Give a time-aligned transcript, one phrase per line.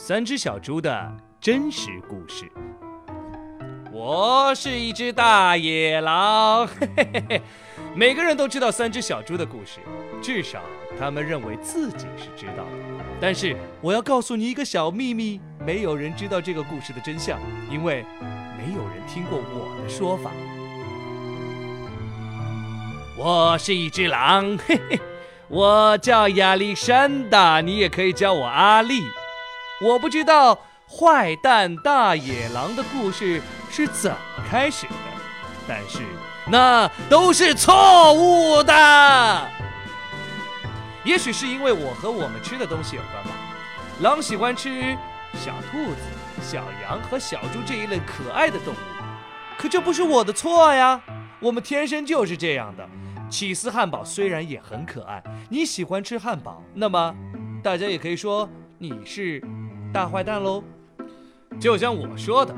[0.00, 2.48] 三只小猪的真实故事。
[3.90, 7.42] 我是一只大野狼，嘿嘿嘿。
[7.96, 9.80] 每个人都知道三只小猪的故事，
[10.22, 10.60] 至少
[10.96, 13.04] 他们认为自己是知道的。
[13.20, 17.36] 但是我要告诉你一个小秘密，没有人知道这个故事的真相，
[17.68, 18.06] 因为
[18.56, 20.30] 没有人听过我的说法。
[23.16, 25.00] 我是一只狼，嘿嘿，
[25.48, 29.02] 我叫亚历山大，你也可以叫我阿力。
[29.80, 30.58] 我不知道
[30.88, 33.40] 坏蛋大野狼的故事
[33.70, 34.18] 是怎么
[34.50, 34.92] 开始的，
[35.68, 36.00] 但是
[36.46, 39.48] 那都是错误的。
[41.04, 43.30] 也许是因为我和我们吃的东西有关吧。
[44.00, 44.96] 狼喜欢吃
[45.34, 46.00] 小兔子、
[46.42, 48.76] 小羊和小猪这一类可爱的动物，
[49.56, 51.00] 可这不是我的错呀，
[51.40, 52.88] 我们天生就是这样的。
[53.30, 57.14] 起司汉堡虽然也很可爱，你喜欢吃汉堡，那么
[57.62, 59.42] 大家也可以说你是
[59.92, 60.62] 大坏蛋喽。
[61.58, 62.54] 就像我说的，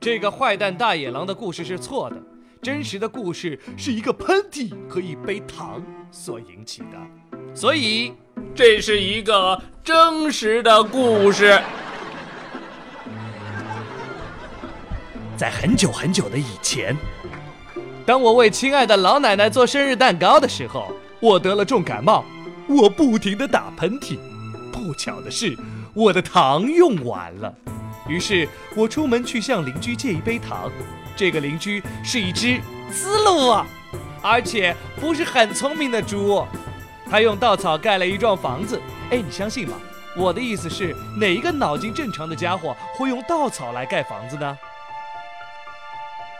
[0.00, 2.16] 这个坏蛋大野狼的故事是错的，
[2.60, 6.98] 真实的故事是一个喷嚏和一杯糖所引起的，
[7.54, 8.12] 所以
[8.54, 11.60] 这是一个真实的故事。
[15.36, 16.96] 在很久很久的以前。
[18.04, 22.24] 当我为亲爱的老奶奶做生日蛋糕的时候，我得了重感冒，
[22.68, 24.18] 我不停的打喷嚏。
[24.72, 25.56] 不巧的是，
[25.94, 27.54] 我的糖用完了，
[28.08, 30.70] 于是我出门去向邻居借一杯糖。
[31.14, 32.58] 这个邻居是一只
[32.90, 33.66] 思路啊，
[34.22, 36.44] 而且不是很聪明的猪。
[37.10, 38.80] 他用稻草盖了一幢房子。
[39.10, 39.76] 哎，你相信吗？
[40.16, 44.58] 我的意思是，哪一个脑筋正常的家伙会用稻草来盖房子呢？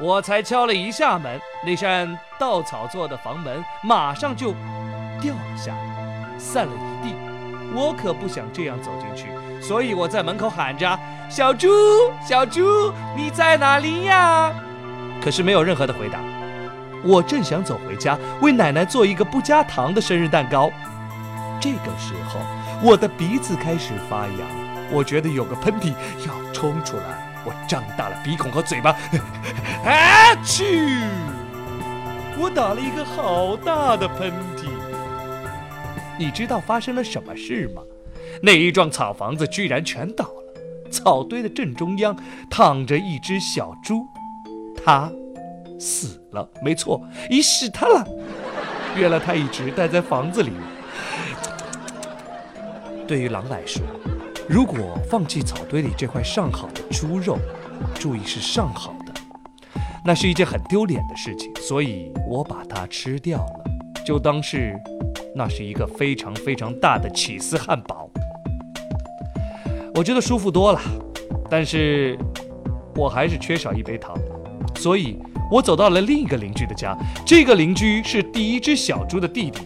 [0.00, 4.52] 我才敲了一下门，那扇稻草做的房门马上就
[5.20, 7.33] 掉了下来，散了一地。
[7.74, 9.28] 我可不想这样走进去，
[9.60, 11.68] 所以我在门口喊着：“小猪，
[12.26, 14.52] 小猪，你在哪里呀？”
[15.20, 16.20] 可是没有任何的回答。
[17.02, 20.70] 我正想走回家，为奶奶做一个不加糖的生日蛋糕。
[21.60, 22.40] 这个时候，
[22.82, 24.48] 我的鼻子开始发痒，
[24.90, 25.92] 我觉得有个喷嚏
[26.26, 27.02] 要冲出来。
[27.44, 28.90] 我张大了鼻孔和嘴巴，
[29.84, 30.98] 啊 去！
[32.38, 34.53] 我打了一个好大的喷嚏。
[36.18, 37.82] 你知道发生了什么事吗？
[38.42, 42.16] 那一幢草房子居然全倒了，草堆的正中央
[42.50, 44.06] 躺着一只小猪，
[44.84, 45.10] 它
[45.78, 46.48] 死了。
[46.62, 48.06] 没错，已死它了。
[48.96, 50.52] 原来它一直待在房子里。
[53.06, 53.82] 对于狼来说。
[54.46, 57.38] 如果放弃草堆里这块上好的猪肉，
[57.94, 59.12] 注意是上好的，
[60.04, 63.63] 那是一件很丢脸的事情，所以我把它吃掉了，
[64.04, 64.74] 就当是
[65.34, 68.10] 那是一个非常非常大的起司汉堡。
[69.94, 70.80] 我觉得舒服多了，
[71.48, 72.18] 但是
[72.94, 74.14] 我还是缺少一杯糖，
[74.76, 75.18] 所以
[75.50, 76.96] 我走到了另一个邻居的家。
[77.24, 79.60] 这个邻居是第一只小猪的弟弟，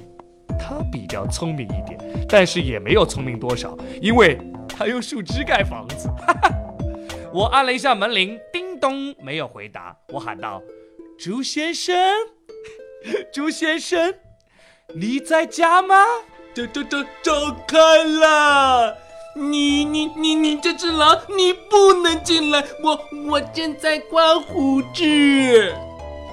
[0.59, 1.99] 他比较聪明一点，
[2.29, 4.39] 但是也没有聪明多少，因为。
[4.79, 6.09] 他用树枝盖房子，
[7.35, 9.97] 我按了一下门铃，叮咚，没有回答。
[10.13, 10.63] 我喊道
[11.19, 11.97] ：“朱先生，
[13.33, 14.15] 朱先生，
[14.95, 15.95] 你在家吗？”
[16.57, 18.97] 走走走，走开了！
[19.35, 22.65] 你你你你这只狼，你不能进来！
[22.83, 25.75] 我我正在刮胡子。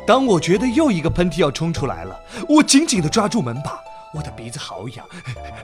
[0.08, 2.18] 当我觉得又一个喷嚏要冲出来了，
[2.48, 3.78] 我紧紧地抓住门把。
[4.14, 5.06] 我的鼻子好痒，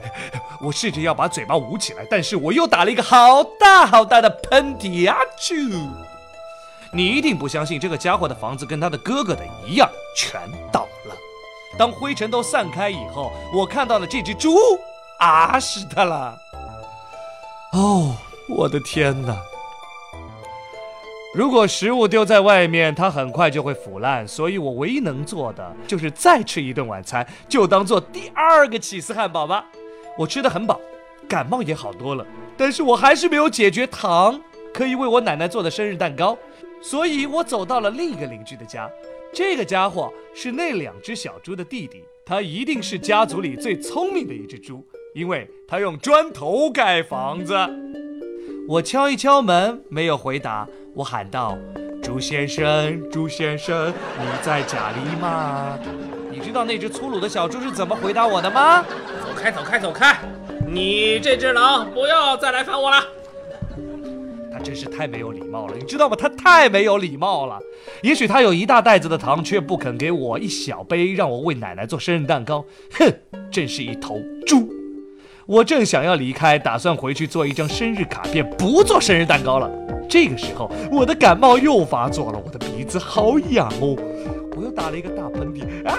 [0.60, 5.16] 我试着要把嘴巴捂起来，但是我又打了一个好大好大的喷嚏啊！
[5.40, 5.88] 啾！
[6.92, 10.38] 你一定不相信这个家伙的房子跟他的哥哥的一样，全
[10.70, 10.91] 倒了。
[11.82, 14.56] 当灰尘都散开以后，我看到了这只猪，
[15.18, 16.38] 啊，是它了！
[17.72, 18.14] 哦，
[18.48, 19.36] 我的天哪！
[21.34, 29.64] 如果食物丢在外面，它很快就会腐烂，所以我唯一能做的就是再吃一顿晚餐，就当做第二个起司汉堡吧。
[30.16, 30.80] 我吃的很饱，
[31.28, 32.24] 感冒也好多了，
[32.56, 34.40] 但是我还是没有解决糖
[34.72, 36.38] 可以为我奶奶做的生日蛋糕，
[36.80, 38.88] 所以我走到了另一个邻居的家。
[39.34, 47.54] 这个家伙是那两只小猪的弟弟，他一定是家族里最聪明的一只猪，因为他用砖头盖房子。
[48.68, 50.68] 我敲一敲门，没有回答。
[50.94, 51.56] 我喊道
[52.04, 55.78] ：“朱先生，朱先生，你在家里吗？”
[56.30, 58.82] 你知道那只粗鲁的小猪是怎么回答我的吗？
[58.82, 60.18] 走开，走开，走开！
[60.66, 63.02] 你这只狼，不要再来烦我了。
[64.62, 66.16] 真是太没有礼貌了，你知道吗？
[66.18, 67.58] 他太没有礼貌了。
[68.02, 72.64] 也许他有一大袋子的糖，却不肯给我一小杯，让我为奶奶做生日蛋糕。
[72.92, 73.12] 哼，
[73.50, 74.68] 真是一头猪！
[75.46, 79.70] 我正想要离开，打算回去做一张生日卡片，不做生日蛋糕了。
[80.08, 83.96] 这个时候，我的感冒又发作了，我的鼻子好痒哦，
[84.56, 85.96] 我又打了一个大喷嚏，啊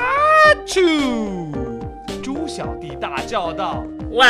[0.65, 1.51] 啾！
[2.21, 4.25] 猪小弟大叫道：“喂，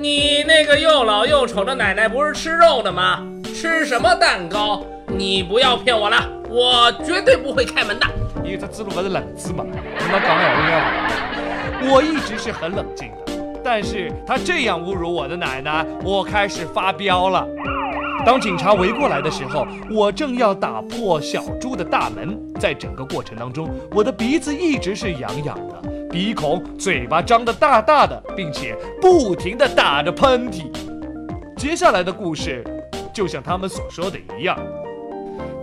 [0.00, 3.30] 你那个又老又丑的奶奶不是吃肉的吗？
[3.64, 4.84] 吃什么蛋糕？
[5.06, 6.16] 你不要骗我了，
[6.50, 8.06] 我绝对不会开门的。
[8.44, 13.32] 因为他知道我是冷子嘛，你们刚好应该我一直是很冷静的。”
[13.64, 17.48] 但是他这样侮辱我的奶奶，我开始发飙了。
[18.26, 22.38] 当警察围过来的时候，我正要打破小猪的大门。
[22.60, 30.64] 在整个过程当中，我的鼻子一直是痒痒的，鼻孔、嘴巴张得大大的，并且不停地打着喷嚏。
[31.56, 32.62] 接下来的故事，
[33.14, 34.58] 就像他们所说的一样。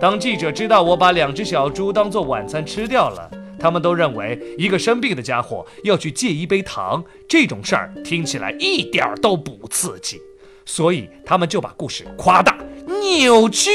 [0.00, 3.30] 当记者知道我把两只小猪当做晚餐吃掉了。
[3.60, 10.20] 他们都认为一个生病的家伙要去借一杯糖，这种事儿听起来一点儿都不刺激，
[10.66, 12.58] 所以他们就把故事夸大、
[13.00, 13.70] 扭曲。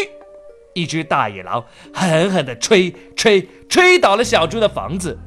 [0.73, 1.63] 一只大野狼
[1.93, 5.17] 狠狠地吹吹吹倒了小猪的房子。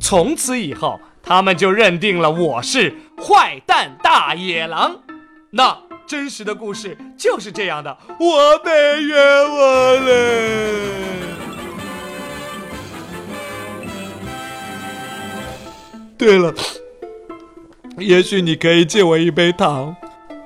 [0.00, 5.02] 从此以后，他们就认定了我是坏蛋大野狼。
[5.50, 9.16] 那真实的故事就是这样的，我被冤
[9.50, 10.12] 枉了。
[16.18, 16.54] 对了，
[17.98, 19.94] 也许你可以借我一杯糖。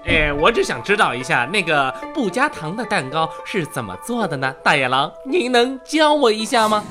[0.06, 4.54] 哎，我只想知道一下那个不加糖的蛋糕是怎么做的呢？
[4.62, 6.84] 大野狼，您能教我一下吗？